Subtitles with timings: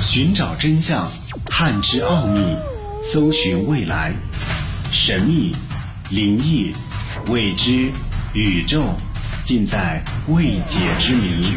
[0.00, 1.08] 寻找真相，
[1.44, 2.40] 探知奥秘，
[3.02, 4.12] 搜寻未来，
[4.92, 5.52] 神秘、
[6.10, 6.72] 灵异、
[7.28, 7.90] 未知、
[8.32, 8.82] 宇宙，
[9.44, 11.52] 尽在未解之谜。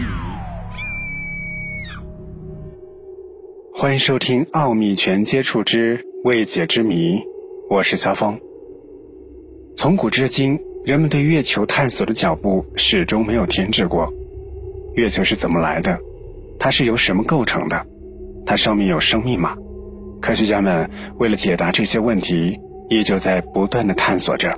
[3.74, 7.18] 欢迎收听《奥秘全接触之未解之谜》，
[7.70, 8.40] 我是肖峰。
[9.76, 14.12] 从古至今，人们对月球探索的脚步始终没有停止过。
[14.96, 16.00] 月球是怎么来的？
[16.60, 17.88] 它是由什么构成的？
[18.46, 19.56] 它上面有生命吗？
[20.22, 24.58] 科学家们为了解答这些问题，依旧在不断的探索着。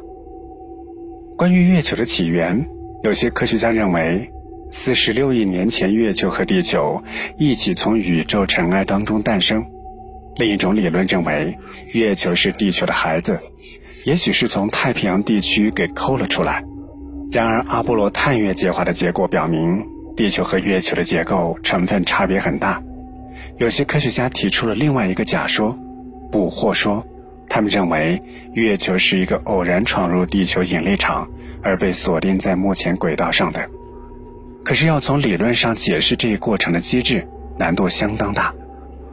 [1.37, 2.67] 关于月球的起源，
[3.03, 4.29] 有些科学家认为，
[4.69, 7.01] 四十六亿年前，月球和地球
[7.37, 9.63] 一起从宇宙尘埃当中诞生。
[10.35, 11.57] 另一种理论认为，
[11.93, 13.39] 月球是地球的孩子，
[14.03, 16.63] 也许是从太平洋地区给抠了出来。
[17.31, 19.83] 然而，阿波罗探月计划的结果表明，
[20.15, 22.81] 地球和月球的结构成分差别很大。
[23.57, 25.77] 有些科学家提出了另外一个假说——
[26.31, 27.05] 捕获说。
[27.49, 28.19] 他们认为
[28.53, 31.29] 月球是一个偶然闯入地球引力场
[31.61, 33.69] 而被锁定在目前轨道上的。
[34.63, 37.27] 可是要从理论上解释这一过程的机制，
[37.59, 38.51] 难度相当大，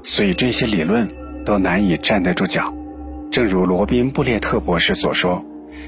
[0.02, 1.06] 所以这些理论
[1.44, 2.72] 都难以站得住脚。
[3.30, 5.44] 正如罗宾·布列特博士所说：“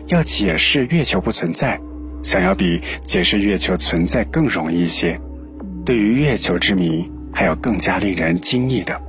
[0.08, 1.80] 要解释月球不存在，
[2.22, 5.18] 想要比解释月球存在更容易一些。”
[5.86, 7.11] 对于月球之谜。
[7.33, 9.00] 还有更加令人惊异的，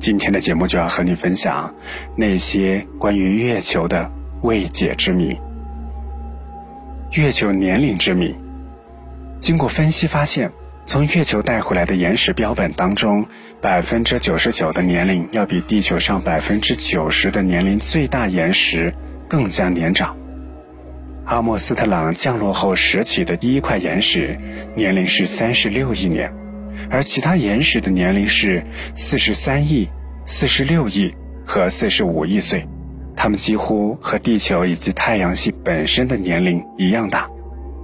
[0.00, 1.74] 今天的节目就要和你分享
[2.16, 4.10] 那些关于月球的
[4.42, 5.38] 未解之谜。
[7.12, 8.34] 月球年龄之谜，
[9.38, 10.50] 经过分析发现，
[10.84, 13.24] 从月球带回来的岩石标本当中，
[13.60, 18.92] 百分之九十九的年龄要比地球上百分之九十的年龄最大岩石
[19.28, 20.16] 更加年长。
[21.24, 24.36] 阿莫斯特朗降落后拾起的第一块岩石，
[24.76, 26.45] 年龄是三十六亿年。
[26.90, 28.62] 而其他岩石的年龄是
[28.94, 29.88] 四十三亿、
[30.24, 32.66] 四十六亿和四十五亿岁，
[33.16, 37.28] 它们几乎和地球以及太阳系本身的年龄一样大。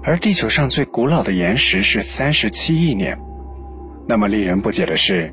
[0.04, 3.19] 而地球上最古老的岩石是三十七亿年。
[4.08, 5.32] 那么令人不解的是，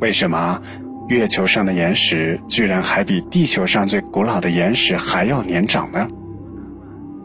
[0.00, 0.60] 为什么
[1.08, 6.06] 月球上的岩石居然还比地球上最古老的岩石还要年长呢？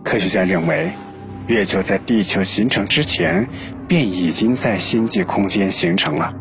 [0.03, 0.91] 科学家认为。
[1.47, 3.47] 月球在地球形成之前，
[3.87, 6.33] 便已经在星际空间形成了。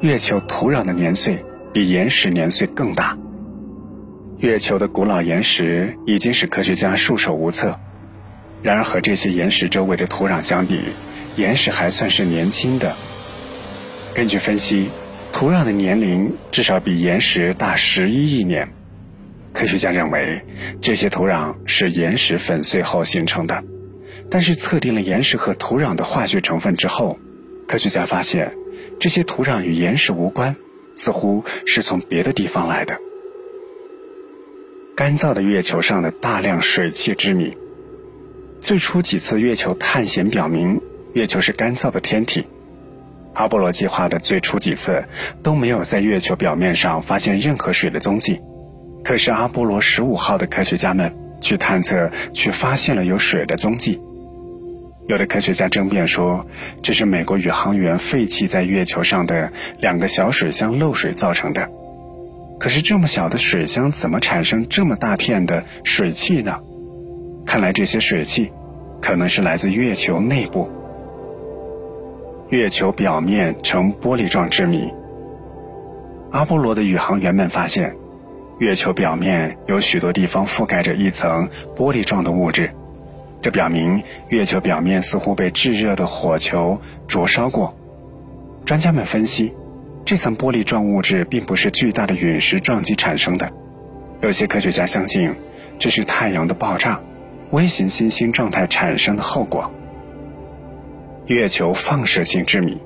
[0.00, 3.18] 月球土壤的年岁比岩石年岁更大。
[4.38, 7.78] 月球的古老岩石已经使科学家束手无策。
[8.62, 10.80] 然而和这些岩石周围的土壤相比，
[11.34, 12.94] 岩石还算是年轻的。
[14.14, 14.90] 根据分析，
[15.32, 18.72] 土壤的年龄至少比岩石大十一亿年。
[19.62, 20.42] 科学家认为，
[20.80, 23.62] 这些土壤是岩石粉碎后形成的，
[24.28, 27.16] 但是测定了岩石和土壤的化学成分之后，
[27.68, 28.52] 科学家发现，
[28.98, 30.56] 这些土壤与岩石无关，
[30.96, 32.98] 似乎是从别的地方来的。
[34.96, 37.56] 干燥的月球上的大量水汽之谜。
[38.58, 40.80] 最初几次月球探险表明，
[41.12, 42.44] 月球是干燥的天体。
[43.34, 45.06] 阿波罗计划的最初几次
[45.40, 48.40] 都没有在月球表面上发现任何水的踪迹。
[49.04, 54.00] 可是阿波罗十五号的科学家们去探测，却发现了有水的踪迹。
[55.08, 56.46] 有的科学家争辩说，
[56.82, 61.68] 这是美国宇航员废弃在月球上的两个小水箱漏水造成的。
[62.60, 66.60] 可是这么小的水箱怎么产生这么大片的水汽呢？
[67.44, 68.52] 看来这些水汽
[69.00, 70.70] 可能是来自月球内部。
[72.50, 74.88] 月球表面呈玻璃状之谜。
[76.30, 77.96] 阿波罗的宇航员们发现。
[78.62, 82.72] 月球表面有许多地方覆盖着一层玻璃状的物质，
[83.40, 87.76] 这表明月球表面似乎被炙热的火球灼烧过。
[88.64, 89.52] 专家们分析，
[90.04, 93.50] 这层玻璃状物质并不是巨大的陨石撞击产生的。
[94.20, 95.34] 有些科学家相信，
[95.76, 97.00] 这是太阳的爆炸、
[97.50, 99.68] 微型新星状态产生的后果。
[101.26, 102.80] 月球放射性之谜：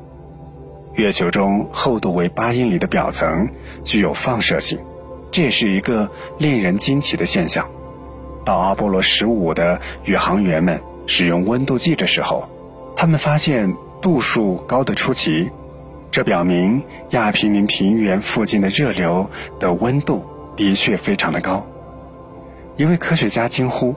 [0.94, 3.46] 月球中厚度为八英里的表层
[3.84, 4.78] 具有放射性。
[5.36, 7.70] 这也是一个令人惊奇的现象。
[8.42, 12.48] 到阿波罗十五的宇航员们使用温度计的时候，
[12.96, 15.50] 他们发现度数高得出奇，
[16.10, 19.28] 这表明亚平宁平原附近的热流
[19.60, 20.24] 的温度
[20.56, 21.66] 的确非常的高。
[22.78, 23.94] 一位科学家惊呼：“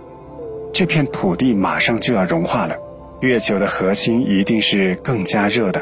[0.73, 2.75] 这片土地马上就要融化了，
[3.21, 5.81] 月球的核心一定是更加热的。”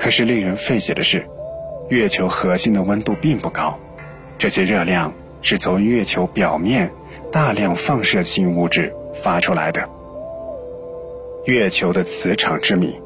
[0.00, 1.28] 可是令人费解的是，
[1.90, 3.78] 月球核心的温度并不高。
[4.40, 6.90] 这些热量是从月球表面
[7.30, 9.86] 大量放射性物质发出来的。
[11.44, 12.98] 月球的磁场之谜，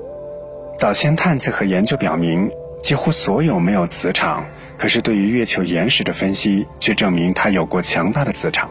[0.78, 2.48] 早先探测和研究表明，
[2.78, 4.46] 几乎所有没有磁场，
[4.78, 8.70] 可是对于月球岩石的分析却证明它有过强大的磁场。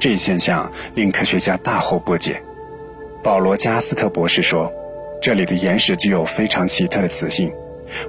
[0.00, 2.42] 这一现象令科学家大惑不解。
[3.22, 4.72] 保罗·加斯特博士说
[5.22, 7.52] ：“这里的岩石具有非常奇特的磁性，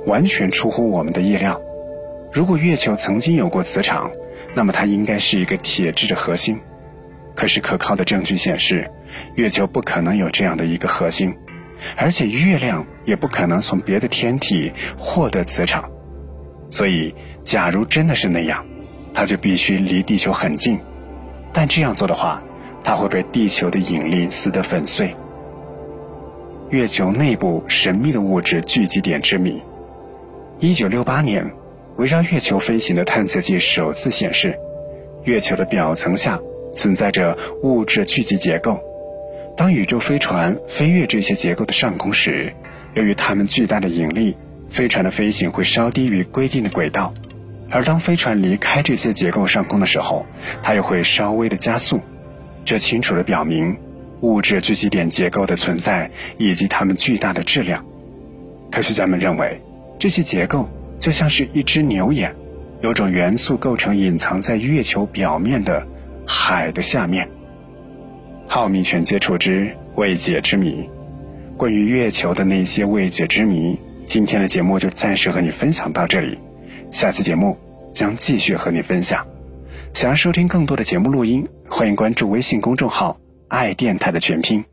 [0.07, 1.61] 完全出乎我们的意料。
[2.31, 4.11] 如果月球曾经有过磁场，
[4.55, 6.59] 那么它应该是一个铁质的核心。
[7.35, 8.89] 可是可靠的证据显示，
[9.35, 11.33] 月球不可能有这样的一个核心，
[11.95, 15.89] 而且月亮也不可能从别的天体获得磁场。
[16.69, 18.65] 所以，假如真的是那样，
[19.13, 20.79] 它就必须离地球很近。
[21.51, 22.43] 但这样做的话，
[22.83, 25.15] 它会被地球的引力撕得粉碎。
[26.69, 29.63] 月球内部神秘的物质聚集点之谜。
[30.59, 31.51] 一九六八年，
[31.99, 34.57] 围绕月球飞行的探测器首次显示，
[35.25, 36.39] 月球的表层下
[36.73, 38.81] 存在着物质聚集结构。
[39.57, 42.53] 当宇宙飞船飞越这些结构的上空时，
[42.93, 44.37] 由于它们巨大的引力，
[44.69, 47.13] 飞船的飞行会稍低于规定的轨道。
[47.69, 50.25] 而当飞船离开这些结构上空的时候，
[50.63, 51.99] 它又会稍微的加速。
[52.63, 53.75] 这清楚地表明
[54.21, 57.85] 物质聚集点结构的存在以及它们巨大的质量。
[58.71, 59.61] 科学家们认为，
[59.99, 60.69] 这些结构
[60.99, 62.35] 就像是一只牛眼，
[62.81, 65.87] 有种元素构成隐藏在月球表面的
[66.27, 67.27] 海的下面。
[68.47, 70.89] 浩密全接触之未解之谜，
[71.55, 76.37] 关于月球的那些未解之谜，今天的节目就暂时和你分享到这里。
[76.91, 77.57] 下期节目
[77.91, 79.25] 将继续和你分享。
[79.93, 83.17] 想要收听更多的节目录音，欢迎关注微信公众号
[83.47, 84.65] “爱电台”的全拼。